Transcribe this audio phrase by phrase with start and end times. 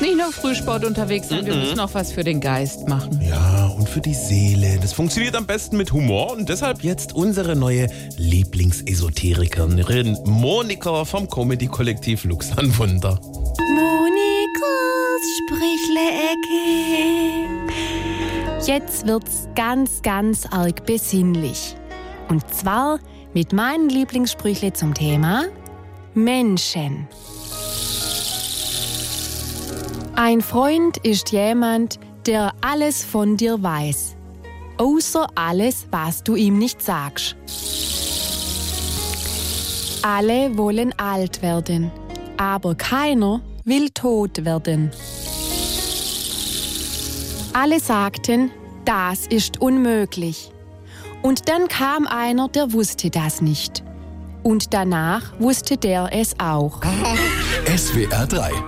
[0.00, 1.60] Nicht nur Frühsport unterwegs sein, wir mhm.
[1.60, 3.20] müssen auch was für den Geist machen.
[3.22, 4.78] Ja, und für die Seele.
[4.82, 12.24] Das funktioniert am besten mit Humor und deshalb jetzt unsere neue Lieblingsesoterikerin Monika vom Comedy-Kollektiv
[12.24, 13.20] Luxanwunder.
[13.76, 14.00] Monikas
[16.32, 16.64] ecke
[18.66, 21.76] Jetzt wird's ganz, ganz arg besinnlich.
[22.28, 22.98] Und zwar
[23.32, 25.44] mit meinen Lieblingssprüchle zum Thema
[26.14, 27.06] Menschen.
[30.16, 34.14] Ein Freund ist jemand, der alles von dir weiß,
[34.78, 37.34] außer alles, was du ihm nicht sagst.
[40.02, 41.90] Alle wollen alt werden,
[42.36, 44.92] aber keiner will tot werden.
[47.52, 48.52] Alle sagten,
[48.84, 50.52] das ist unmöglich.
[51.22, 53.82] Und dann kam einer, der wusste das nicht.
[54.44, 56.80] Und danach wusste der es auch.
[57.76, 58.64] SWR 3